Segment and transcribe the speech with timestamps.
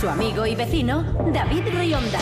[0.00, 2.20] Su amigo y vecino, David Rionda.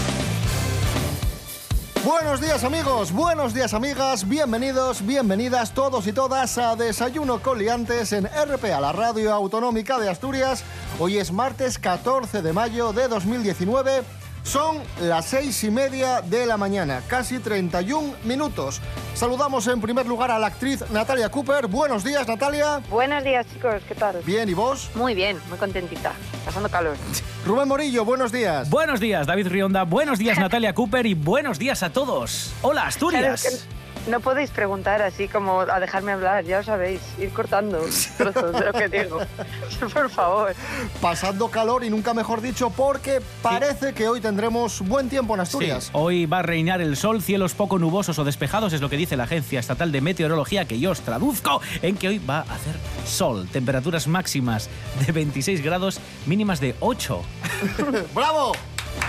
[2.05, 8.13] Buenos días amigos, buenos días amigas, bienvenidos, bienvenidas todos y todas a Desayuno con Liantes
[8.13, 10.65] en RPA, la radio autonómica de Asturias.
[10.99, 14.03] Hoy es martes 14 de mayo de 2019.
[14.49, 18.81] Son las seis y media de la mañana, casi 31 minutos.
[19.13, 21.67] Saludamos en primer lugar a la actriz Natalia Cooper.
[21.67, 22.81] Buenos días, Natalia.
[22.89, 24.23] Buenos días, chicos, ¿qué tal?
[24.25, 24.89] Bien, ¿y vos?
[24.95, 26.15] Muy bien, muy contentita,
[26.47, 26.97] pasando calor.
[27.45, 28.71] Rubén Morillo, buenos días.
[28.71, 29.83] Buenos días, David Rionda.
[29.83, 31.05] Buenos días, Natalia Cooper.
[31.05, 32.55] Y buenos días a todos.
[32.63, 33.69] Hola, Claro, Asturias.
[34.07, 37.79] No podéis preguntar así como a dejarme hablar, ya lo sabéis, ir cortando
[38.17, 39.19] trozos de lo que digo.
[39.93, 40.55] Por favor.
[41.01, 45.43] Pasando calor y nunca mejor dicho porque parece que hoy tendremos buen tiempo en Sí,
[45.43, 45.91] Asturias.
[45.93, 49.17] hoy va a reinar el sol, cielos poco nubosos o despejados, es lo que dice
[49.17, 52.75] la Agencia Estatal de Meteorología, que yo os traduzco en que hoy va a hacer
[53.07, 53.49] sol.
[53.53, 54.69] Temperaturas máximas
[55.07, 57.23] de 26 grados, mínimas de 8.
[58.15, 58.53] ¡Bravo!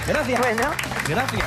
[0.08, 0.40] Gracias.
[0.40, 0.70] Bueno,
[1.08, 1.44] Gracias.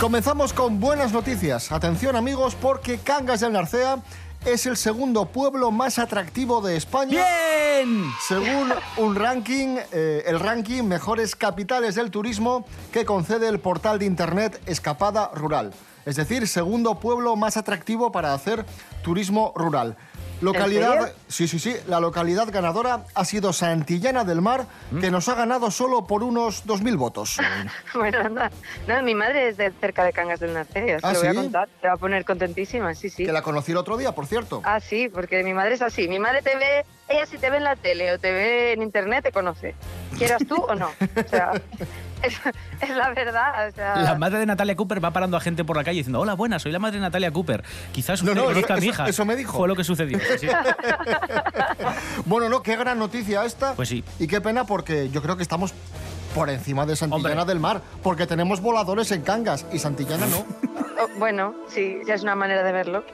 [0.00, 1.72] Comenzamos con buenas noticias.
[1.72, 3.98] Atención amigos porque Cangas del Narcea
[4.44, 7.24] es el segundo pueblo más atractivo de España.
[7.24, 8.04] ¡Bien!
[8.26, 14.04] Según un ranking, eh, el ranking Mejores Capitales del Turismo que concede el portal de
[14.04, 15.72] internet Escapada Rural.
[16.04, 18.66] Es decir, segundo pueblo más atractivo para hacer
[19.02, 19.96] turismo rural.
[20.40, 24.66] Localidad, sí, sí, sí, la localidad ganadora ha sido Santillana del Mar,
[25.00, 27.38] que nos ha ganado solo por unos 2.000 votos.
[27.94, 28.50] bueno, anda.
[28.86, 31.34] No, mi madre es de cerca de Cangas del Narcea, se ¿Ah, lo voy a
[31.34, 31.68] contar.
[31.80, 33.24] Te va a poner contentísima, sí, sí.
[33.24, 34.60] Que la conocí el otro día, por cierto.
[34.64, 36.08] Ah, sí, porque mi madre es así.
[36.08, 38.82] Mi madre te ve, ella si te ve en la tele o te ve en
[38.82, 39.74] internet, te conoce.
[40.18, 40.88] Quieras tú o no.
[40.88, 41.52] O sea,
[42.26, 42.40] es,
[42.80, 43.68] es la verdad.
[43.68, 46.20] O sea, La madre de Natalia Cooper va parando a gente por la calle diciendo,
[46.20, 47.62] hola, buenas, soy la madre de Natalia Cooper.
[47.92, 49.08] Quizás No, usted no, conozca a mi eso- hija.
[49.08, 49.56] eso me dijo.
[49.58, 50.18] Fue lo que sucedió.
[50.18, 50.48] sí, sí.
[52.26, 53.74] Bueno, no, qué gran noticia esta.
[53.74, 54.04] Pues sí.
[54.18, 55.72] Y qué pena porque yo creo que estamos
[56.34, 57.44] por encima de Santillana Hombre.
[57.46, 60.38] del Mar, porque tenemos voladores en Cangas y Santillana no.
[61.02, 63.04] oh, bueno, sí, ya es una manera de verlo.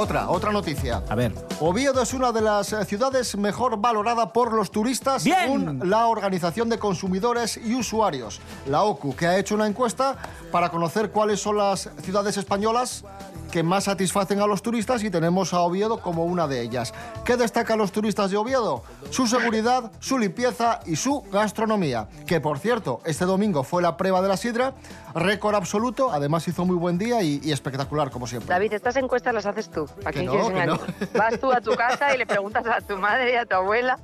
[0.00, 1.02] Otra, otra noticia.
[1.08, 1.32] A ver.
[1.60, 5.38] Oviedo es una de las eh, ciudades mejor valorada por los turistas Bien.
[5.40, 10.16] según la Organización de Consumidores y Usuarios, la OCU, que ha hecho una encuesta
[10.50, 13.04] para conocer cuáles son las ciudades españolas
[13.50, 16.94] que más satisfacen a los turistas y tenemos a Oviedo como una de ellas.
[17.24, 18.82] ¿Qué destacan los turistas de Oviedo?
[19.10, 22.08] Su seguridad, su limpieza y su gastronomía.
[22.26, 24.74] Que por cierto, este domingo fue la prueba de la sidra,
[25.14, 28.48] récord absoluto, además hizo muy buen día y, y espectacular como siempre.
[28.48, 29.86] David, estas encuestas las haces tú.
[30.04, 30.78] ¿A quién no, quieres no.
[31.18, 33.98] Vas tú a tu casa y le preguntas a tu madre y a tu abuela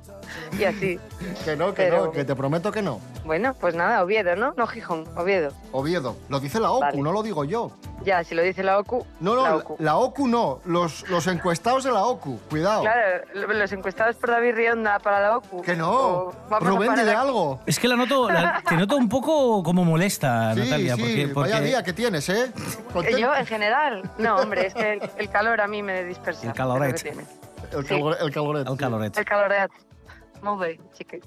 [0.59, 0.99] y así.
[1.45, 2.99] Que no, que Pero- no, que te prometo que no.
[3.25, 4.53] Bueno, pues nada, Oviedo, ¿no?
[4.57, 5.51] No Gijón, Oviedo.
[5.71, 7.01] Oviedo, lo dice la OCU, Vale.
[7.01, 7.71] no lo digo yo.
[8.03, 9.75] Ya, si lo dice la OCU, No, no, la la OCU.
[9.79, 12.81] la OCU no, los, los encuestados de la OCU, cuidado.
[12.83, 15.61] Claro, los encuestados por David Rionda para la OCU.
[15.61, 16.31] Que no,
[16.61, 17.19] Rubén, dile aquí.
[17.19, 17.59] algo.
[17.65, 20.95] Es que la noto, la- te noto un poco como molesta, Sí, Natalia.
[20.95, 22.51] sí, porque, porque- vaya día que tienes, ¿eh?
[22.93, 26.47] Conten- Yo, en general, no, hombre, es que el, el calor a mí me dispersa.
[26.47, 27.03] El caloret.
[27.73, 28.67] El, calor, el caloret.
[28.67, 29.17] El caloret.
[29.17, 29.71] El caloret.
[30.41, 31.19] Molt bé, xique.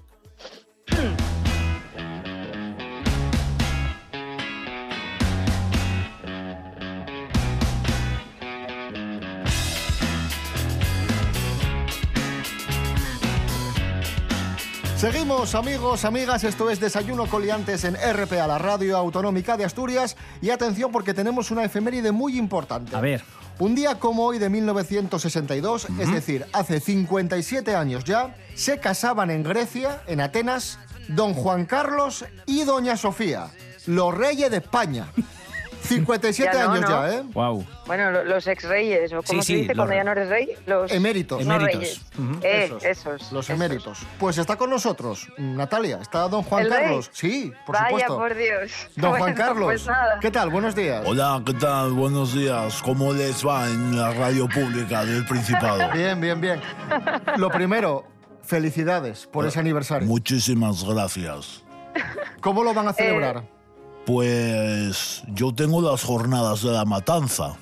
[15.00, 20.14] Seguimos, amigos, amigas, esto es Desayuno Coliantes en RPA, la radio autonómica de Asturias.
[20.42, 22.94] Y atención porque tenemos una efeméride muy importante.
[22.94, 23.24] A ver.
[23.58, 29.42] Un día como hoy de 1962, es decir, hace 57 años ya, se casaban en
[29.42, 33.46] Grecia, en Atenas, don Juan Carlos y doña Sofía,
[33.86, 35.06] los reyes de España.
[35.82, 37.06] 57 Ya no, años ¿no?
[37.06, 37.22] ya, ¿eh?
[37.32, 37.66] Wow.
[37.86, 40.28] Bueno, lo- los ex-reyes, o como Sí, se sí, dice los- cuando ya no eres
[40.28, 41.44] rey, los Eméritos.
[41.44, 41.80] no Eméritos.
[41.80, 42.00] reyes.
[42.42, 43.32] Eh, Esos, esos.
[43.32, 43.50] Los esos.
[43.50, 43.98] eméritos.
[44.18, 45.98] Pues está con nosotros, Natalia.
[46.00, 46.68] Está don Juan.
[46.68, 47.10] Carlos.
[47.12, 48.16] Sí, por Vaya, supuesto.
[48.16, 48.72] por Dios.
[48.96, 49.64] Don Juan Carlos.
[49.64, 50.18] Pues nada.
[50.20, 50.50] ¿Qué tal?
[50.50, 51.02] Buenos días.
[51.06, 51.92] Hola, ¿qué tal?
[51.92, 52.80] Buenos días.
[52.82, 55.90] ¿Cómo les va en la radio pública del Principado?
[55.92, 56.60] Bien, bien, bien.
[57.36, 58.04] Lo primero,
[58.42, 60.06] felicidades por ese aniversario.
[60.06, 61.64] Muchísimas gracias.
[62.40, 63.42] ¿Cómo lo van a celebrar?
[64.06, 67.56] Pues yo tengo las jornadas de la matanza.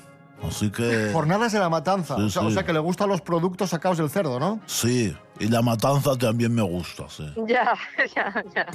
[0.47, 1.09] Así que...
[1.13, 2.15] Jornadas de la matanza.
[2.15, 2.53] Sí, o, sea, o sí.
[2.53, 4.59] sea que le gustan los productos sacados del cerdo, ¿no?
[4.65, 7.25] Sí, y la matanza también me gusta, sí.
[7.47, 7.73] Ya,
[8.15, 8.67] ya, ya.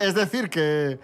[0.00, 0.98] Es decir, que,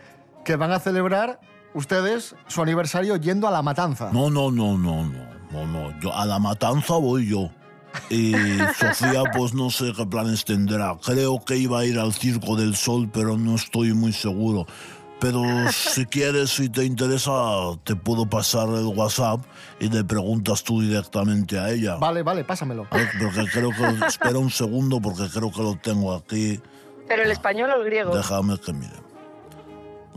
[0.44, 1.40] que van a celebrar
[1.74, 4.10] ustedes su aniversario yendo a la matanza.
[4.12, 6.00] No, no, no, no, no, no, no.
[6.00, 7.50] Yo, a la matanza voy yo.
[8.10, 8.32] Y
[8.78, 10.96] Sofía, pues no sé qué planes tendrá.
[11.04, 14.66] Creo que iba a ir al Circo del Sol, pero no estoy muy seguro.
[15.24, 15.42] Pero
[15.72, 17.30] si quieres, si te interesa,
[17.82, 19.40] te puedo pasar el WhatsApp
[19.80, 21.96] y le preguntas tú directamente a ella.
[21.96, 22.82] Vale, vale, pásamelo.
[22.92, 24.04] Eh, Porque creo que...
[24.06, 26.60] Espera un segundo, porque creo que lo tengo aquí.
[27.08, 28.14] Pero el español o el griego.
[28.14, 28.92] Déjame que mire.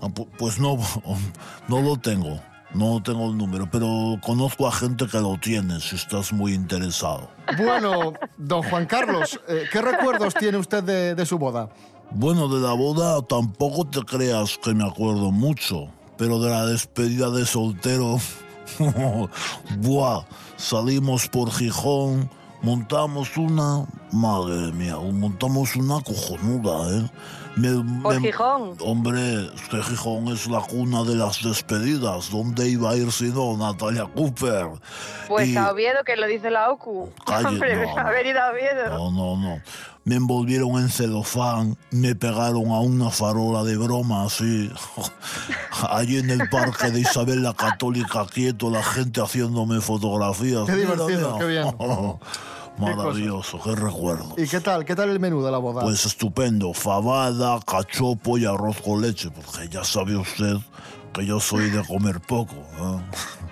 [0.02, 0.78] Ah, pu- Pues no,
[1.70, 2.42] no lo tengo.
[2.74, 7.30] No tengo el número, pero conozco a gente que lo tiene, si estás muy interesado.
[7.58, 11.70] Bueno, don Juan Carlos, eh, ¿qué recuerdos tiene usted de, de su boda?
[12.12, 15.88] Bueno, de la boda tampoco te creas que me acuerdo mucho,
[16.18, 18.18] pero de la despedida de soltero,
[19.80, 20.24] buah,
[20.56, 22.30] salimos por Gijón,
[22.62, 27.10] montamos una, madre mía, montamos una cojonuda, ¿eh?
[27.58, 28.74] Me- Por me- Gijón.
[28.82, 32.30] Hombre, es que Gijón es la cuna de las despedidas.
[32.30, 34.68] ¿Dónde iba a ir si no, Natalia Cooper?
[35.28, 37.10] Pues Y- a Oviedo, que lo dice la OCU.
[37.26, 37.98] Calle, Hombre, no.
[37.98, 38.90] haber ido a Oviedo.
[38.90, 39.62] No, no, no.
[40.08, 44.72] Me envolvieron en celofán, me pegaron a una farola de broma así.
[45.90, 50.66] Allí en el parque de Isabel la Católica, quieto, la gente haciéndome fotografías.
[50.66, 51.66] Qué divertido, qué bien.
[52.78, 54.34] Maravilloso, qué recuerdo.
[54.38, 54.86] ¿Y qué tal?
[54.86, 55.82] ¿Qué tal el menú de la boda?
[55.82, 60.56] Pues estupendo, fabada, cachopo y arroz con leche, porque ya sabe usted
[61.18, 62.56] que yo soy de comer poco.
[62.56, 63.02] ¿eh?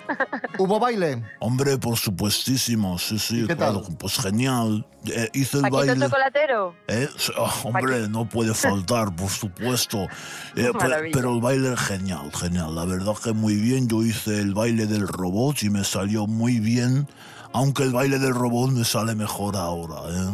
[0.58, 1.22] ¿Hubo baile?
[1.40, 3.96] Hombre, por supuestísimo, sí, sí, ¿Y qué claro, tal?
[3.96, 4.86] pues genial.
[5.06, 6.06] Eh, hice el Paquito baile.
[6.06, 6.74] chocolatero.
[6.86, 7.08] ¿Eh?
[7.36, 10.06] Ah, hombre, no puede faltar, por supuesto.
[10.56, 10.70] Eh,
[11.12, 12.74] pero el baile genial, genial.
[12.74, 13.88] La verdad que muy bien.
[13.88, 17.06] Yo hice el baile del robot y me salió muy bien.
[17.56, 20.30] Aunque el baile del robot me sale mejor ahora, ¿eh?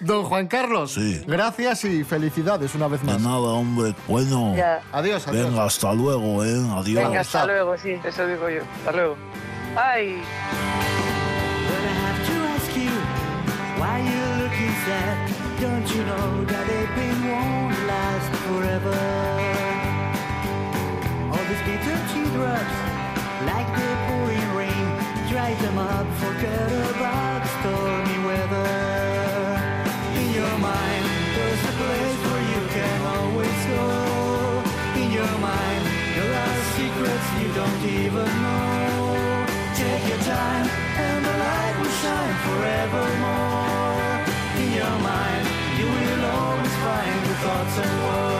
[0.00, 1.22] Don Juan Carlos, Sí.
[1.26, 3.20] gracias y felicidades una vez De más.
[3.20, 3.94] nada, hombre.
[4.08, 4.80] Bueno, Ya.
[4.92, 5.46] Adiós, adiós.
[5.50, 6.56] venga, hasta luego, ¿eh?
[6.74, 7.04] Adiós.
[7.04, 8.62] Venga, hasta luego, sí, eso digo yo.
[8.78, 9.16] Hasta luego.
[9.76, 10.22] Ay.
[11.68, 12.92] But I have to ask you,
[13.78, 15.16] why you looking sad?
[15.60, 18.98] Don't you know that a pain won't last forever?
[21.30, 22.76] All these bitter teardrops,
[23.46, 24.01] like the
[25.32, 28.68] dry them up, forget about stormy weather.
[30.20, 33.86] In your mind, there's a place where you can always go.
[35.00, 35.84] In your mind,
[36.16, 39.46] there are secrets you don't even know.
[39.80, 40.66] Take your time,
[41.06, 44.12] and the light will shine forevermore.
[44.62, 45.44] In your mind,
[45.78, 48.31] you will always find the thoughts and words.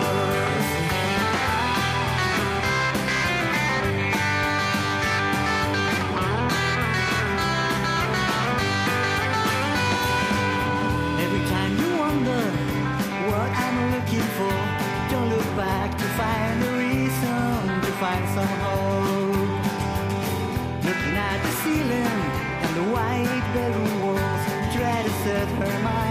[21.72, 22.22] Ceiling
[22.64, 26.01] and the white bedroom walls, try to set her mind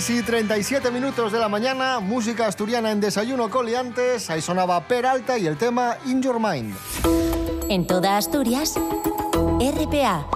[0.00, 4.30] 6 y 37 minutos de la mañana, música asturiana en Desayuno Coliantes.
[4.30, 6.74] Ahí sonaba Peralta y el tema In Your Mind.
[7.68, 8.76] En toda Asturias,
[9.60, 10.26] RPA.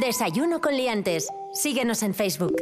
[0.00, 1.26] Desayuno con liantes.
[1.52, 2.54] Síguenos en Facebook.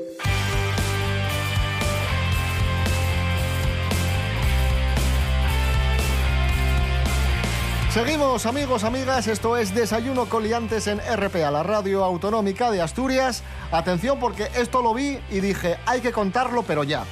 [7.98, 9.26] Seguimos, amigos, amigas.
[9.26, 13.42] Esto es Desayuno Coliantes en RPA, la radio autonómica de Asturias.
[13.72, 17.02] Atención, porque esto lo vi y dije, hay que contarlo, pero ya.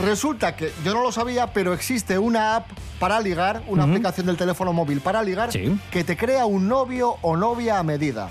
[0.00, 2.66] Resulta que yo no lo sabía, pero existe una app
[2.98, 5.78] para ligar, una aplicación del teléfono móvil para ligar, Sí.
[5.90, 8.30] que te crea un novio o novia a medida.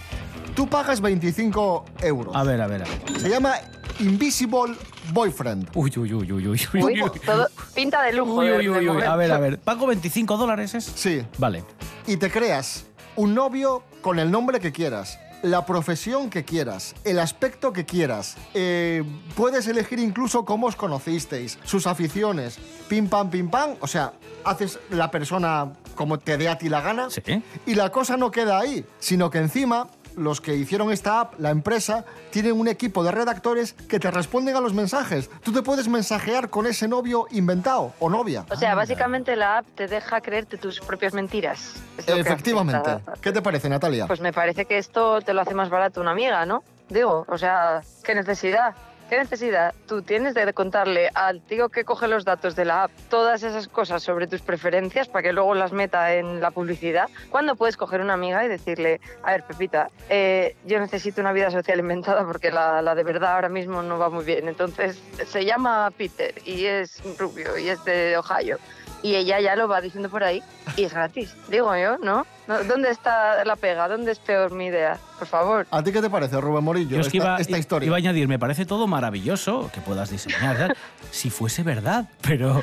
[0.56, 2.36] Tú pagas 25 euros.
[2.36, 3.20] A ver, a ver, a ver.
[3.20, 3.54] Se llama
[4.00, 4.76] Invisible
[5.14, 5.70] boyfriend.
[5.74, 7.10] Uy, uy, uy, uy, uy, uy, Uy, uy.
[7.26, 8.34] todo pinta de lujo.
[8.36, 9.02] Uy, uy, uy, uy.
[9.04, 9.60] A ver, a ver.
[9.60, 10.84] ¿Pago 25 dólares es?
[10.84, 11.22] Sí.
[11.38, 11.64] Vale.
[12.08, 12.86] Y te creas
[13.16, 18.36] un novio con el nombre que quieras, la profesión que quieras, el aspecto que quieras.
[18.54, 19.04] Eh,
[19.36, 22.60] puedes elegir incluso cómo os conocisteis, sus aficiones,
[22.90, 23.76] pim pam, pim pam.
[23.80, 27.10] O sea, haces la persona como te dé a ti la gana.
[27.10, 27.22] Sí.
[27.66, 31.50] Y la cosa no queda ahí, sino que encima los que hicieron esta app, la
[31.50, 35.30] empresa, tienen un equipo de redactores que te responden a los mensajes.
[35.44, 38.46] Tú te puedes mensajear con ese novio inventado o novia.
[38.50, 41.74] O sea, básicamente la app te deja creerte tus propias mentiras.
[42.08, 43.00] Efectivamente.
[43.22, 44.08] ¿Qué te parece, Natalia?
[44.08, 46.64] Pues me parece que esto te lo hace más barato una amiga, ¿no?
[46.90, 48.76] Digo, o sea, ¿qué necesidad?
[49.10, 52.92] ¿Qué necesidad tú tienes de contarle al tío que coge los datos de la app
[53.08, 57.08] todas esas cosas sobre tus preferencias para que luego las meta en la publicidad?
[57.30, 61.52] ¿Cuándo puedes coger una amiga y decirle, a ver, Pepita, eh, yo necesito una vida
[61.52, 64.48] social inventada porque la, la de verdad ahora mismo no va muy bien?
[64.48, 68.58] Entonces, se llama Peter y es rubio y es de Ohio.
[69.04, 70.42] Y ella ya lo va diciendo por ahí
[70.78, 72.26] y es gratis, digo yo, ¿no?
[72.48, 73.88] ¿Dónde está la pega?
[73.88, 74.98] ¿Dónde es peor mi idea?
[75.18, 75.66] Por favor.
[75.72, 77.88] ¿A ti qué te parece, Rubén Morillo, Yo es que esta, iba, esta historia?
[77.88, 80.76] iba a añadir, me parece todo maravilloso que puedas diseñar,
[81.12, 82.62] si fuese verdad, pero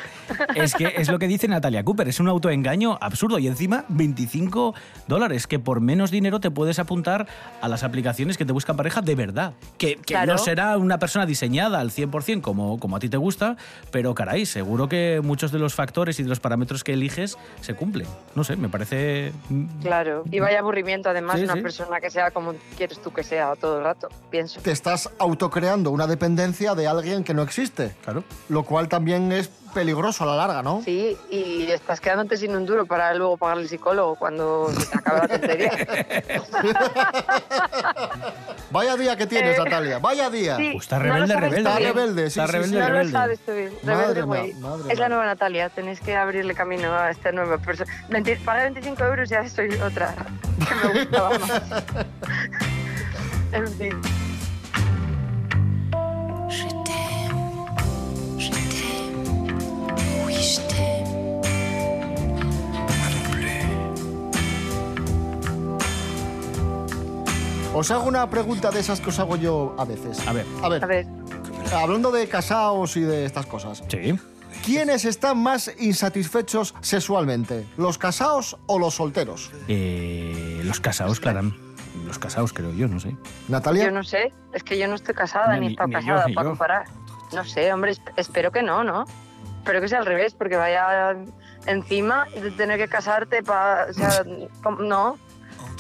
[0.55, 4.75] es que es lo que dice Natalia Cooper, es un autoengaño absurdo y encima 25
[5.09, 7.27] dólares, que por menos dinero te puedes apuntar
[7.63, 10.33] a las aplicaciones que te buscan pareja de verdad, que, que Claro.
[10.33, 13.57] no será una persona diseñada al 100% como, como a ti te gusta,
[13.91, 17.75] pero caray, seguro que muchos de los factores y de los parámetros que eliges se
[17.75, 18.07] cumplen.
[18.35, 19.33] No sé, me parece...
[19.81, 20.25] Claro.
[20.31, 21.61] Y vaya aburrimiento, además, Sí, una sí.
[21.61, 24.61] persona que sea como quieres tú que sea todo el rato, pienso.
[24.61, 27.95] Te estás autocreando una dependencia de alguien que no existe.
[28.05, 28.25] Claro.
[28.49, 30.83] Lo cual también es peligroso a la larga, ¿no?
[30.85, 34.99] Sí, y estás quedándote sin un duro para luego pagarle al psicólogo cuando se te
[34.99, 35.73] acabe la tontería.
[38.71, 39.99] Vaya día que tienes, Eh, Natalia.
[39.99, 40.57] Vaya día.
[40.57, 41.59] Sí, Pues está rebelde, rebelde.
[41.59, 42.91] Está rebelde, sí, Está sí, rebelde, sí.
[42.93, 43.73] No lo sabes tú bien.
[43.83, 44.55] Madre Rebelde, mía, güey.
[44.55, 45.69] madre Es la nueva Natalia.
[45.69, 47.93] Tenéis que abrirle camino a esta nueva persona.
[48.09, 50.15] Mentir, pagué 25 euros y ya soy otra.
[50.59, 51.63] Que me gustaba más.
[53.53, 54.01] en fin.
[67.75, 70.27] Os hago una pregunta de esas que os hago yo a veces.
[70.29, 70.47] A ver.
[70.63, 71.07] A ver, A ver,
[71.75, 73.83] hablando de casados y de estas cosas.
[73.89, 74.15] Sí.
[74.65, 77.67] ¿Quiénes están más insatisfechos sexualmente?
[77.79, 79.51] ¿Los casados o los solteros?
[79.69, 81.51] Eh, los casados, claro.
[82.07, 83.17] Los casados, creo yo, no sé.
[83.49, 83.85] Natalia.
[83.87, 84.33] yo no sé.
[84.53, 86.45] Es que yo no estoy casada ni ni- casada para yo.
[86.51, 86.85] comparar.
[87.33, 89.05] No sé, hombre, esp- espero que no, ¿no?
[89.63, 91.15] Espero que sea al revés, porque vaya
[91.67, 93.87] encima de tener que casarte para...
[93.91, 94.25] O sea,
[94.81, 95.19] no,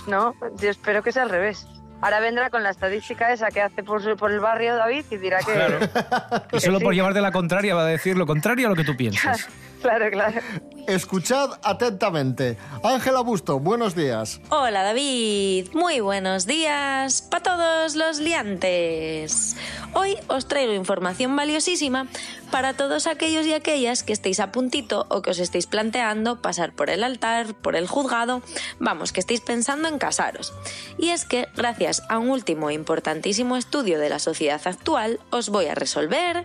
[0.06, 1.66] no, yo espero que sea al revés.
[2.00, 5.16] Ahora vendrá con la estadística esa que hace por, su- por el barrio David y
[5.16, 5.38] dirá
[6.50, 6.56] que...
[6.56, 6.84] Y solo sí.
[6.84, 9.48] por llevarte la contraria va a decir lo contrario a lo que tú piensas.
[9.82, 10.40] Claro, claro.
[10.86, 12.56] Escuchad atentamente.
[12.82, 14.40] Ángela Busto, buenos días.
[14.48, 19.56] Hola David, muy buenos días para todos los liantes.
[19.94, 22.06] Hoy os traigo información valiosísima
[22.50, 26.72] para todos aquellos y aquellas que estéis a puntito o que os estéis planteando pasar
[26.72, 28.42] por el altar, por el juzgado,
[28.78, 30.52] vamos, que estéis pensando en casaros.
[30.98, 35.48] Y es que gracias a un último e importantísimo estudio de la sociedad actual, os
[35.48, 36.44] voy a resolver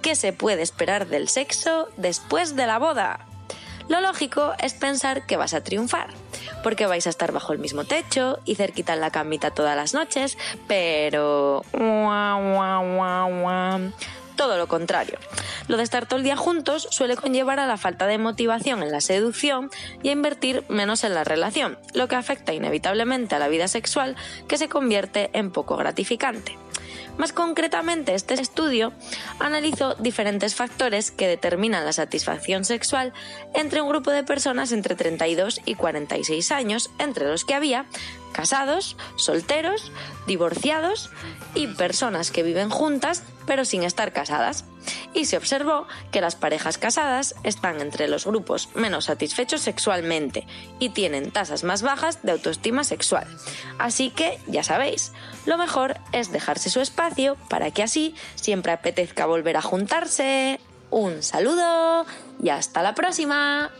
[0.00, 3.26] qué se puede esperar del sexo después de la boda.
[3.88, 6.08] Lo lógico es pensar que vas a triunfar,
[6.62, 9.94] porque vais a estar bajo el mismo techo y cerquita en la camita todas las
[9.94, 11.64] noches, pero...
[14.36, 15.18] Todo lo contrario.
[15.66, 18.92] Lo de estar todo el día juntos suele conllevar a la falta de motivación en
[18.92, 19.68] la seducción
[20.02, 24.14] y a invertir menos en la relación, lo que afecta inevitablemente a la vida sexual
[24.46, 26.56] que se convierte en poco gratificante.
[27.18, 28.92] Más concretamente, este estudio
[29.40, 33.12] analizó diferentes factores que determinan la satisfacción sexual
[33.54, 37.86] entre un grupo de personas entre 32 y 46 años, entre los que había
[38.32, 39.90] casados, solteros,
[40.28, 41.10] divorciados
[41.54, 44.66] y personas que viven juntas pero sin estar casadas.
[45.14, 50.46] Y se observó que las parejas casadas están entre los grupos menos satisfechos sexualmente
[50.78, 53.26] y tienen tasas más bajas de autoestima sexual.
[53.78, 55.12] Así que, ya sabéis,
[55.46, 60.60] lo mejor es dejarse su espacio para que así siempre apetezca volver a juntarse.
[60.90, 62.04] Un saludo
[62.42, 63.70] y hasta la próxima.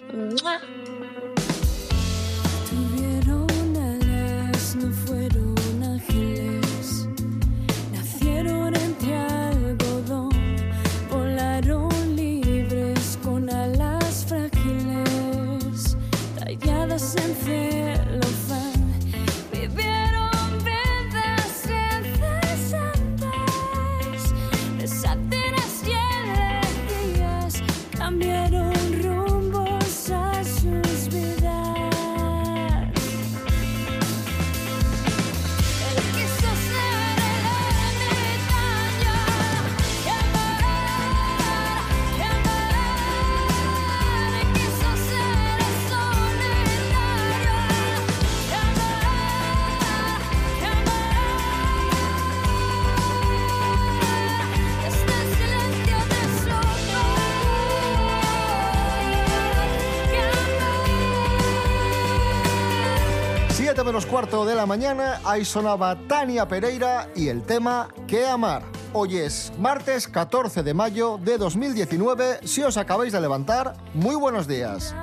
[63.99, 68.62] Menos cuarto de la mañana, ahí sonaba Tania Pereira y el tema Que amar.
[68.93, 72.38] Hoy es martes 14 de mayo de 2019.
[72.45, 74.95] Si os acabáis de levantar, muy buenos días.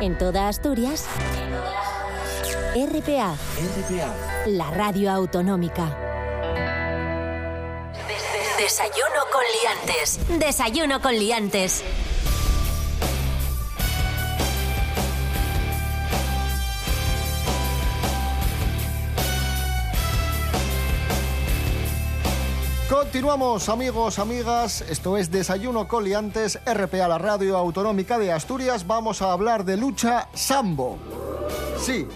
[0.00, 1.06] En toda Asturias.
[2.76, 3.34] RPA.
[4.46, 5.98] La radio autonómica.
[8.56, 10.20] Desayuno con liantes.
[10.38, 11.82] Desayuno con liantes.
[23.04, 24.80] Continuamos, amigos, amigas.
[24.80, 28.86] Esto es Desayuno Coliantes, RPA, la radio autonómica de Asturias.
[28.86, 30.98] Vamos a hablar de lucha sambo.
[31.78, 32.08] Sí,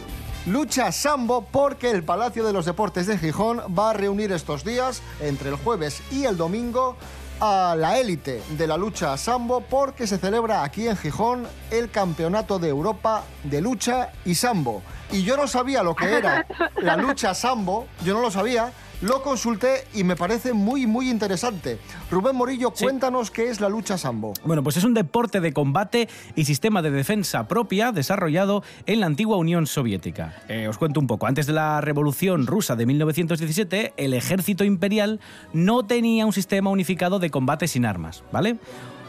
[0.47, 5.03] lucha sambo porque el Palacio de los Deportes de Gijón va a reunir estos días,
[5.21, 6.97] entre el jueves y el domingo,
[7.39, 12.59] a la élite de la lucha sambo porque se celebra aquí en Gijón el Campeonato
[12.59, 14.83] de Europa de Lucha y Sambo.
[15.13, 18.73] Y yo no sabía lo que era la lucha sambo, yo no lo sabía.
[19.01, 21.79] Lo consulté y me parece muy, muy interesante.
[22.11, 24.33] Rubén Morillo, cuéntanos qué es la lucha sambo.
[24.45, 29.07] Bueno, pues es un deporte de combate y sistema de defensa propia desarrollado en la
[29.07, 30.43] antigua Unión Soviética.
[30.49, 31.29] Eh, os cuento un poco.
[31.29, 35.21] Antes de la Revolución Rusa de 1917, el ejército imperial
[35.53, 38.59] no tenía un sistema unificado de combate sin armas, ¿vale?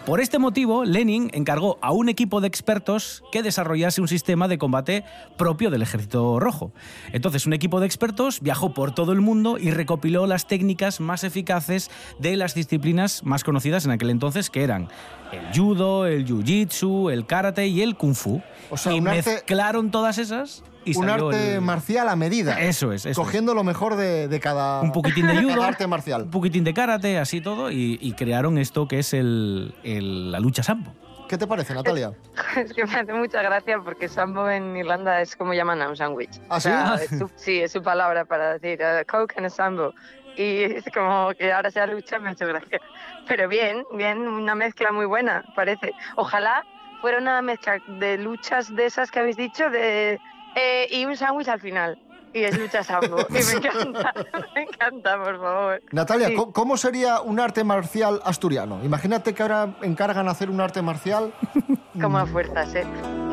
[0.10, 4.58] Por este motivo, Lenin encargó a un equipo de expertos que desarrollase un sistema de
[4.58, 5.04] combate
[5.38, 6.72] propio del ejército rojo.
[7.14, 11.24] Entonces, un equipo de expertos viajó por todo el mundo y recopiló las técnicas más
[11.24, 14.88] eficaces de las disciplinas más conocidas en aquel entonces, que eran
[15.32, 18.42] el judo, el jiu-jitsu, el karate y el kung fu.
[18.72, 22.60] O sea, y arte- mezclaron todas esas y Un salió arte el- marcial a medida.
[22.60, 26.24] Eso es, eso Cogiendo lo mejor de, de cada, un poquitín de judo, arte marcial.
[26.24, 30.40] un poquitín de karate, así todo, y, y crearon esto que es el- el- la
[30.40, 30.94] lucha sambo.
[31.28, 32.12] ¿Qué te parece, Natalia?
[32.58, 35.96] Es que me hace mucha gracia porque sambo en Irlanda es como llaman a un
[35.96, 36.42] sándwich.
[36.50, 36.70] ¿Ah, O sí?
[36.70, 39.94] sea, es su- sí, es su palabra para decir eh, coke and a sambo.
[40.36, 42.80] Y es como que ahora sea lucha, me ha hecho gracia.
[43.28, 45.94] Pero bien, bien, una mezcla muy buena, parece.
[46.16, 46.64] Ojalá
[47.02, 50.20] fuera una mezcla de luchas de esas que habéis dicho de,
[50.60, 51.98] eh, y un sándwich al final.
[52.32, 53.18] Y es lucha sambo.
[53.30, 54.14] Y me encanta,
[54.56, 55.82] me encanta, por favor.
[55.92, 56.36] Natalia, Sí.
[56.36, 58.80] ¿cómo- ¿cómo sería un arte marcial asturiano?
[58.84, 61.34] Imagínate que ahora encargan hacer un arte marcial.
[62.02, 62.86] Como a fuerzas, ¿eh?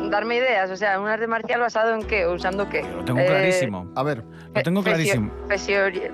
[0.09, 2.81] Darme ideas, o sea, un arte marcial basado en qué, usando qué.
[2.83, 3.91] Lo tengo Eh, clarísimo.
[3.95, 4.23] A ver,
[4.55, 5.31] Lo tengo clarísimo.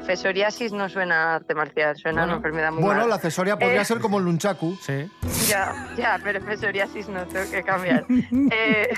[0.05, 2.37] Fesoriasis no suena a arte marcial, suena a una Bueno.
[2.37, 4.75] enfermedad muy bueno, la cesárea podría Eh, ser como el nunchaku.
[4.81, 5.09] Sí.
[5.47, 8.05] Ya, ya, pero fesoriasis no, tengo que cambiar.
[8.51, 8.89] eh,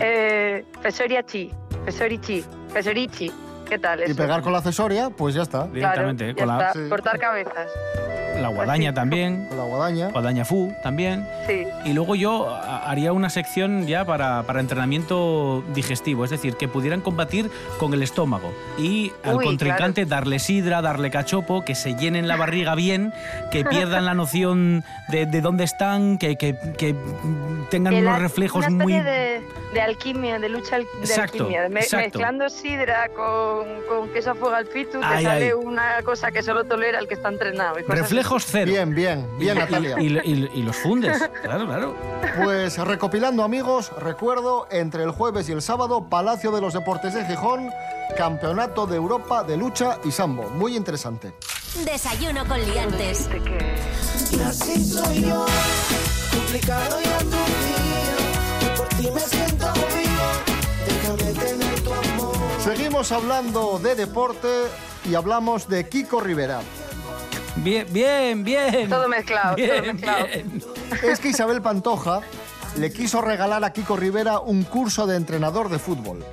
[0.00, 1.52] eh, fesoriachi,
[1.84, 3.32] fesorichi, fesorichi,
[3.68, 5.66] ¿qué tal Y pegar con la cesárea, pues ya está.
[5.66, 6.88] Directamente, ya con la, está, Sí.
[6.88, 7.70] cortar cabezas,
[8.40, 10.08] la guadaña también, Con la guadaña.
[10.10, 11.26] guadaña fu también.
[11.46, 11.64] sí.
[11.84, 16.68] Y luego yo a- haría una sección ya para, para entrenamiento digestivo, es decir, que
[16.68, 21.94] pudieran combatir con el estómago y al Uy, contrincante darle sidra, darle cachopo, que se
[21.94, 23.12] llenen la barriga bien,
[23.50, 26.94] que pierdan la noción de, de dónde están, que, que- que
[27.70, 28.94] tengan El unos reflejos una muy...
[28.94, 29.42] especie de,
[29.74, 31.68] de alquimia, de lucha al- de Exacto, alquimia.
[31.68, 32.18] me- exacto.
[32.18, 35.52] Mezclando sidra con, con queso a fuego al pitu, te Ay, sale ay.
[35.52, 37.78] una cosa que solo tolera el que está entrenado.
[37.78, 38.14] y cosas así.
[38.46, 38.70] Cero.
[38.70, 39.96] Bien, bien, bien, Y- Natalia.
[40.00, 41.96] Y, y- y los fundes, claro, claro.
[42.44, 47.24] Pues recopilando amigos, recuerdo, entre el jueves y el sábado, Palacio de los Deportes de
[47.24, 47.70] Gijón,
[48.16, 50.44] Campeonato de Europa de Lucha y Sambo.
[50.50, 51.32] Muy interesante.
[51.84, 53.28] Desayuno con liantes.
[54.30, 55.46] Y así soy yo,
[56.32, 58.18] complicado y aturdido.
[58.62, 60.28] Y por ti me siento vivo.
[60.86, 62.34] Déjame tener tu amor.
[62.62, 64.48] Seguimos hablando de deporte
[65.08, 66.60] y hablamos de Kiko Rivera.
[67.62, 68.88] Bien, bien, bien.
[68.88, 70.26] Todo mezclado, todo mezclado.
[70.26, 70.62] bien.
[71.02, 72.20] Es que Isabel Pantoja
[72.76, 76.24] le quiso regalar a Kiko Rivera un curso de entrenador de fútbol,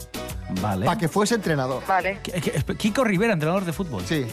[0.61, 0.85] Vale.
[0.85, 1.83] para que fuese entrenador.
[1.87, 2.19] Vale.
[2.77, 4.03] Kiko Rivera, entrenador de fútbol.
[4.05, 4.25] Sí.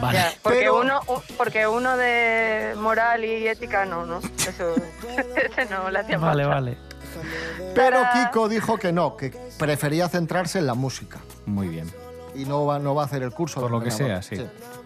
[0.00, 0.18] Vale.
[0.18, 1.00] Ya, porque, Pero- uno,
[1.38, 4.18] porque uno de moral y ética no, ¿no?
[4.18, 4.74] Eso
[5.52, 6.54] ese no le hacía Vale, falta.
[6.54, 6.78] vale.
[7.74, 8.26] Pero Tarán.
[8.26, 11.90] Kiko dijo que no, que prefería centrarse en la música Muy bien.
[12.34, 14.36] y no va, no va a hacer el curso Por de lo que sea, sí.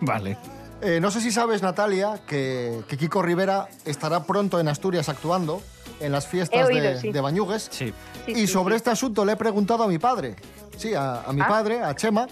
[0.00, 0.36] Vale.
[0.82, 5.62] Eh, no sé si sabes, Natalia, que, que Kiko Rivera estará pronto en Asturias actuando
[6.00, 7.12] en las fiestas oído, de, sí.
[7.12, 7.68] de Bañugues.
[7.70, 7.92] Sí.
[8.26, 8.76] Sí, y sí, sobre sí.
[8.78, 10.36] este asunto le he preguntado a mi padre,
[10.78, 11.48] sí, a, a mi Ah.
[11.48, 12.26] padre, a Chema,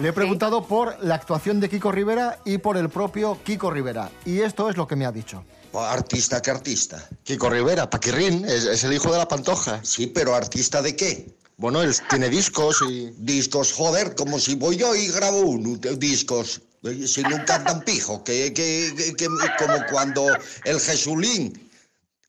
[0.00, 4.10] le he preguntado por la actuación de Kiko Rivera y por el propio Kiko Rivera.
[4.24, 5.44] Y esto es lo que me ha dicho.
[5.74, 7.06] Artista que artista.
[7.22, 9.80] Kiko Rivera, Paquirrín, es, es el hijo de la Pantoja.
[9.84, 11.34] Sí, pero artista de qué?
[11.58, 13.10] Bueno, él tiene discos y...
[13.18, 16.62] Discos, joder, como si voy yo y grabo uno, de- discos.
[17.06, 20.26] Si nunca andan pijo, que, que, que- que- como cuando
[20.64, 21.70] el Jesulín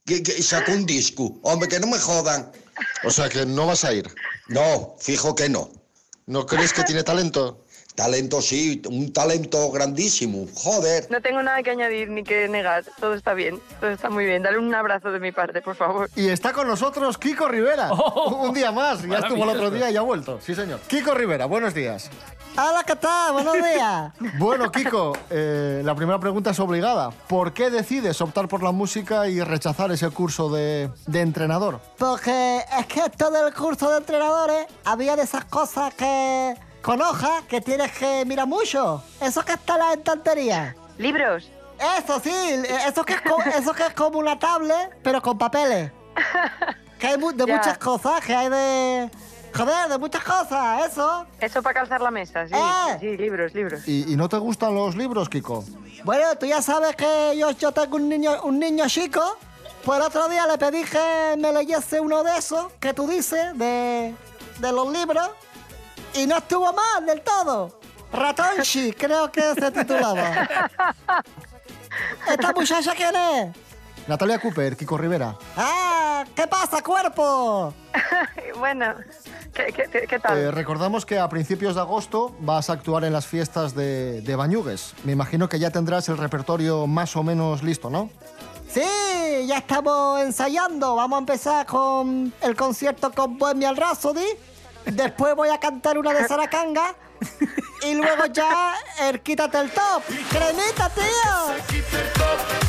[0.06, 1.40] que, que sacó un disco.
[1.44, 2.52] Hombre, que no me jodan.
[3.04, 4.10] O sea, que no vas a ir.
[4.50, 5.72] No, fijo que no.
[6.26, 7.64] ¿No crees que tiene talento?
[8.02, 10.48] Talento sí, un talento grandísimo.
[10.56, 11.06] Joder.
[11.12, 12.84] No tengo nada que añadir ni que negar.
[13.00, 14.42] Todo está bien, todo está muy bien.
[14.42, 16.10] Dale un abrazo de mi parte, por favor.
[16.16, 17.92] Y está con nosotros Kiko Rivera.
[17.94, 19.04] un día más.
[19.04, 20.40] Ya estuvo el otro día y ha vuelto.
[20.42, 20.80] Sí, señor.
[20.88, 22.10] Kiko Rivera, buenos días.
[22.54, 23.34] Hola, ¿qué tal?
[23.34, 24.14] Buenos días.
[24.40, 27.12] Bueno, Kiko, eh, la primera pregunta es obligada.
[27.12, 31.80] ¿Por qué decides optar por la música y rechazar ese curso de, de entrenador?
[32.00, 37.44] Porque es que esto del curso de entrenadores había de esas cosas que con hojas
[37.48, 39.04] que tienes que mirar mucho.
[39.20, 40.76] Eso que está en la estantería.
[40.98, 41.50] ¿Libros?
[42.00, 42.32] Eso sí,
[42.88, 45.92] eso que es, co- eso que es como una tablet, pero con papeles.
[47.00, 47.56] Que hay mu- de Ya.
[47.58, 49.10] muchas cosas, que hay de...
[49.54, 51.26] Joder, de muchas cosas, eso.
[51.40, 52.54] Eso para calzar la mesa, sí.
[52.56, 52.98] ¡Eh!
[53.02, 53.86] Sí, libros, libros.
[53.86, 55.66] ¿Y, y no te gustan los libros, Kiko?
[56.06, 59.22] Bueno, tú ya sabes que yo, yo tengo un niño, un niño chico.
[59.84, 63.58] Pues el otro día le pedí que me leyese uno de esos que tú dices,
[63.58, 64.16] de,
[64.60, 65.30] de los libros.
[66.14, 67.80] Y no estuvo mal del todo.
[68.12, 70.48] Ratonchi, creo que se titulaba.
[72.30, 73.56] ¿Esta muchacha quién es?
[74.08, 75.36] Natalia Cooper, Kiko Rivera.
[75.56, 76.26] ¡Ah!
[76.36, 77.74] ¿Qué pasa, cuerpo?
[78.60, 78.96] bueno,
[79.54, 80.38] ¿qué, qué, qué- tal?
[80.38, 84.36] Eh, recordamos que a principios de agosto vas a actuar en las fiestas de, de
[84.36, 84.94] Bañugues.
[85.04, 88.10] Me imagino que ya tendrás el repertorio más o menos listo, ¿no?
[88.70, 88.82] Sí,
[89.48, 90.96] ya estamos ensayando.
[90.96, 94.26] Vamos a empezar con el concierto con Bohemian Rhapsody.
[94.86, 96.96] Después voy a cantar una de Saracanga.
[97.84, 100.04] Y luego ya el Quítate el top.
[100.30, 102.62] ¡Cremita, tío!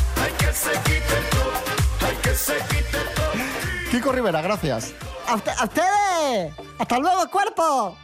[3.91, 4.93] Kiko Rivera, gracias.
[5.27, 6.53] ¡A, usted- a ustedes!
[6.79, 7.95] ¡Hasta luego, cuerpo!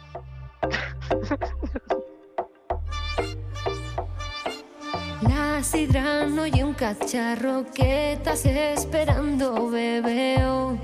[5.22, 10.78] La sidra no y un cacharro que estás esperando, bebeo,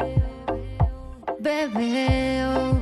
[1.39, 2.79] bebeo.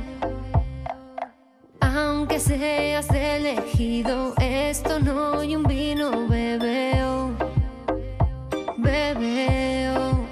[1.95, 7.31] Aunque seas elegido, esto no y un vino, bebeo,
[8.75, 10.25] bebeo.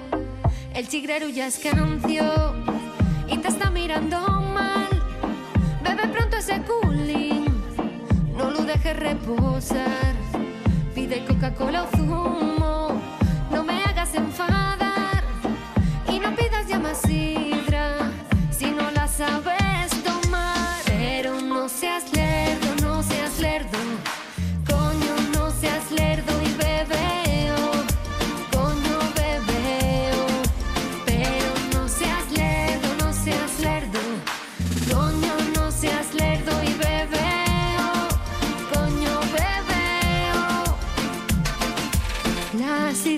[0.74, 2.54] El chigrero ya es cancio
[3.28, 4.90] y te está mirando mal.
[5.82, 7.46] Bebe pronto ese cooling,
[8.36, 10.14] no lo dejes reposar.
[10.94, 13.00] Pide Coca-Cola o zumo,
[13.50, 14.63] no me hagas enfadar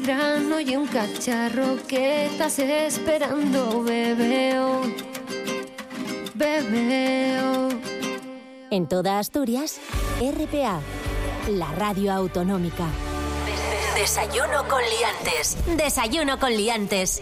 [0.09, 4.83] Y un cacharro que estás esperando, bebeo,
[6.33, 7.69] bebeo.
[8.71, 9.81] En toda Asturias,
[10.21, 10.81] RPA,
[11.49, 12.87] la radio autonómica.
[13.97, 15.57] Desayuno con liantes.
[15.77, 17.21] Desayuno con liantes.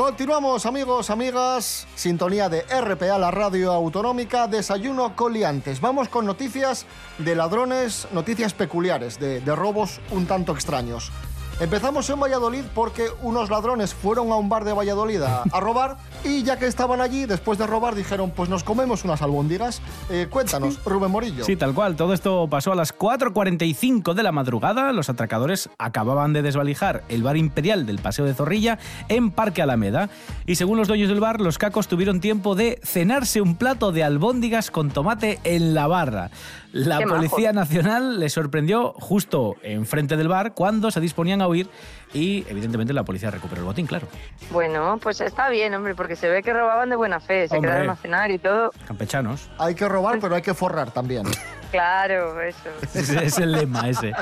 [0.00, 1.86] Continuamos, amigos, amigas.
[1.94, 4.46] Sintonía de RPA, la radio autonómica.
[4.48, 5.82] Desayuno coliantes.
[5.82, 6.86] Vamos con noticias
[7.18, 11.12] de ladrones, noticias peculiares, de, robos un tanto extraños.
[11.60, 16.42] Empezamos en Valladolid porque unos ladrones fueron a un bar de Valladolid a robar y
[16.42, 19.80] ya que estaban allí, después de robar, dijeron, pues nos comemos unas albóndigas.
[20.10, 21.44] Eh, cuéntanos, Rubén Morillo.
[21.44, 21.96] Sí, tal cual.
[21.96, 24.92] Todo esto pasó a las 4.45 de la madrugada.
[24.92, 28.78] Los atracadores acababan de desvalijar el bar imperial del Paseo de Zorrilla
[29.08, 30.10] en Parque Alameda.
[30.46, 34.04] Y según los dueños del bar, los cacos tuvieron tiempo de cenarse un plato de
[34.04, 36.30] albóndigas con tomate en la barra.
[36.72, 37.52] La Qué Policía.
[37.52, 41.68] Nacional les sorprendió justo enfrente del bar cuando se disponían a huir
[42.12, 44.08] y evidentemente la policía recuperó el botín, claro.
[44.52, 47.70] Bueno, pues está bien, hombre, porque se ve que robaban de buena fe, se Hombre.
[47.70, 48.70] quedaron a cenar y todo.
[48.86, 49.48] Campechanos.
[49.58, 51.26] Hay que robar, pero hay que forrar también.
[51.70, 52.68] Claro, eso.
[52.94, 54.12] Ese es el lema ese.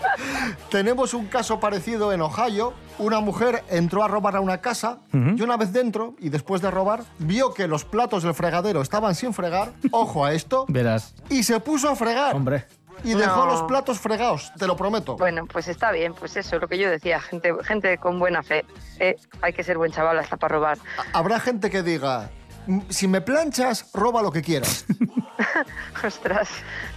[0.70, 2.74] Tenemos un caso parecido en Ohio.
[2.98, 6.70] Una mujer entró a robar a una casa y una vez dentro, y después de
[6.70, 9.70] robar, vio que los platos del fregadero estaban sin fregar.
[9.92, 10.66] Ojo a esto.
[10.68, 11.14] Verás.
[11.28, 12.34] Y se puso a fregar.
[12.34, 12.66] Hombre.
[13.04, 15.16] Y dejó los platos fregados, te lo prometo.
[15.16, 18.64] Bueno, pues está bien, pues eso, lo que yo decía, gente, gente con buena fe.
[18.98, 20.78] Eh, hay que ser buen chaval hasta para robar.
[21.12, 22.30] Habrá gente que diga,
[22.66, 24.84] "Mm, si me planchas, roba lo que quieras.
[26.04, 26.48] Ostras.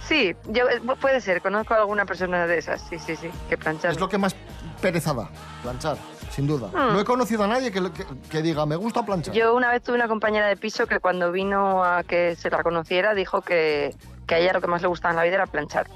[0.06, 3.56] Sí, yo, eh, puede ser, conozco a alguna persona de esas, sí, sí, sí, que
[3.56, 3.92] planchar.
[3.92, 4.34] es lo que más
[4.80, 5.30] perezada,
[5.62, 5.96] planchar,
[6.30, 6.68] sin duda.
[6.68, 6.92] Hmm.
[6.94, 9.34] No he conocido a nadie que, que- que diga, me gusta planchar.
[9.34, 12.62] Yo una vez tuve una compañera de piso que cuando vino a que se la
[12.62, 13.94] conociera dijo que,
[14.26, 15.86] que a ella lo que más le gustaba en la vida era planchar.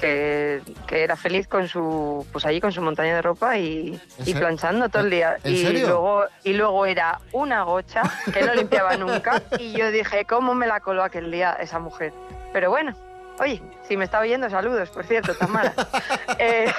[0.00, 4.28] que, que era feliz con su pues allí con su montaña de ropa y, ¿En
[4.28, 5.36] y planchando todo el día.
[5.44, 5.86] ¿En y serio?
[5.88, 10.66] luego y luego era una gocha que no limpiaba nunca y yo dije, ¿cómo me
[10.66, 12.12] la coló aquel día esa mujer?
[12.54, 12.94] Pero bueno,
[13.42, 15.74] oye, si me está oyendo, saludos, por cierto, Tamara.
[16.38, 16.72] Eh,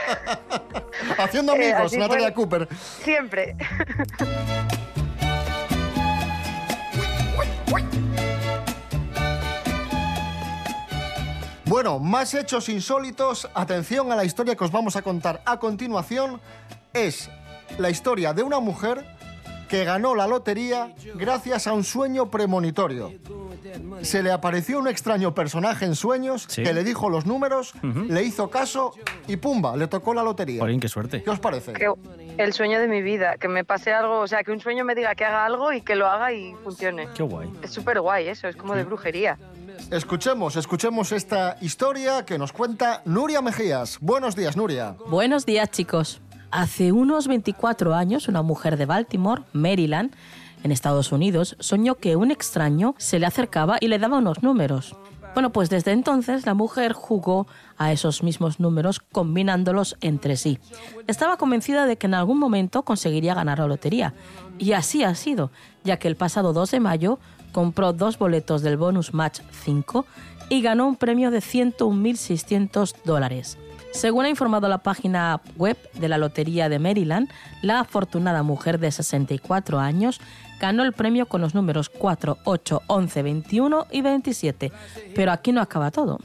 [1.17, 2.33] Haciendo Eh, amigos, Natalia.
[2.33, 2.67] Cooper.
[3.03, 3.55] siempre.
[11.65, 13.49] Bueno, más hechos insólitos.
[13.53, 16.39] Atención a la historia que os vamos a contar a continuación.
[16.93, 17.29] Es
[17.77, 19.03] la historia de una mujer
[19.73, 23.11] que ganó la lotería gracias a un sueño premonitorio.
[24.03, 26.61] Se le apareció un extraño personaje en sueños Sí.
[26.61, 28.91] que le dijo los números, le hizo caso
[29.27, 30.59] y pumba, le tocó la lotería.
[30.61, 31.23] Jolín, qué suerte.
[31.23, 31.73] ¿Qué os parece?
[31.73, 31.91] Que
[32.37, 34.93] el sueño de mi vida, que me pase algo, o sea, que un sueño me
[34.93, 37.07] diga que haga algo y que lo haga y funcione.
[37.15, 37.51] Qué guay.
[37.63, 39.39] Es súper guay eso, es como de brujería.
[39.89, 43.97] Escuchemos, escuchemos esta historia que nos cuenta Nuria Mejías.
[44.01, 44.95] Buenos días, Nuria.
[45.07, 46.21] Buenos días, chicos.
[46.53, 50.13] Hace unos 24 años, una mujer de Baltimore, Maryland,
[50.61, 54.95] en Estados Unidos, soñó que un extraño se le acercaba y le daba unos números.
[55.33, 57.47] Bueno, pues desde entonces la mujer jugó
[57.79, 60.59] a esos mismos números combinándolos entre sí.
[61.07, 64.13] Estaba convencida de que en algún momento conseguiría ganar la lotería.
[64.59, 65.49] Y así ha sido,
[65.83, 67.17] ya que el pasado 2 de mayo
[67.51, 70.05] compró dos boletos del bonus match 5
[70.49, 73.57] y ganó un premio de 101.600 dólares.
[73.93, 77.29] Según ha informado la página web de la Lotería de Maryland,
[77.61, 80.19] la afortunada mujer de 64 años
[80.59, 84.71] ganó el premio con los números 4, 8, 11, 21 y 27.
[85.13, 86.19] Pero aquí no acaba todo.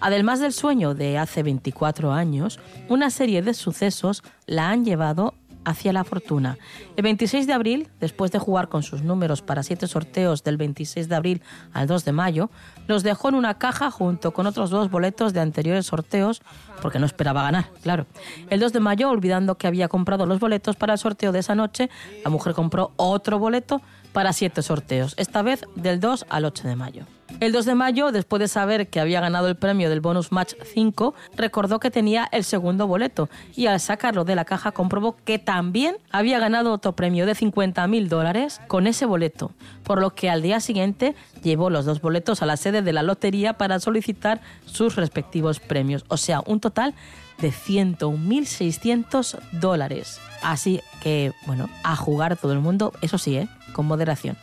[0.00, 5.92] Además del sueño de hace 24 años, una serie de sucesos la han llevado hacia
[5.92, 6.58] la fortuna.
[6.96, 11.08] El 26 de abril, después de jugar con sus números para siete sorteos del 26
[11.08, 12.50] de abril al 2 de mayo,
[12.86, 16.42] los dejó en una caja junto con otros dos boletos de anteriores sorteos,
[16.82, 18.06] porque no esperaba ganar, claro.
[18.50, 21.54] El 2 de mayo, olvidando que había comprado los boletos para el sorteo de esa
[21.54, 21.90] noche,
[22.24, 23.80] la mujer compró otro boleto
[24.12, 27.06] para siete sorteos, esta vez del 2 al 8 de mayo.
[27.40, 30.54] El 2 de mayo, después de saber que había ganado el premio del bonus match
[30.72, 35.40] 5, recordó que tenía el segundo boleto y al sacarlo de la caja comprobó que
[35.40, 39.50] también había ganado otro premio de 50 mil dólares con ese boleto,
[39.82, 43.02] por lo que al día siguiente llevó los dos boletos a la sede de la
[43.02, 46.94] lotería para solicitar sus respectivos premios, o sea, un total
[47.38, 50.20] de 101.600 dólares.
[50.40, 53.48] Así que, bueno, a jugar todo el mundo, eso sí, ¿eh?
[53.72, 54.36] con moderación.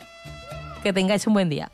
[0.82, 1.70] Que tengáis un buen día.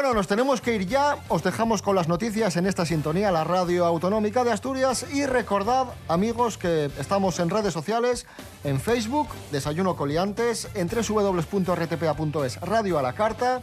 [0.00, 1.18] Bueno, nos tenemos que ir ya.
[1.28, 5.04] Os dejamos con las noticias en esta sintonía, la radio autonómica de Asturias.
[5.12, 8.26] Y recordad, amigos, que estamos en redes sociales,
[8.64, 13.60] en Facebook, Desayuno Coliantes, en www.rtpa.es, Radio a la Carta,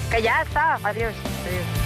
[0.10, 0.76] que ya está.
[0.84, 1.13] Adiós.
[1.46, 1.85] adiós.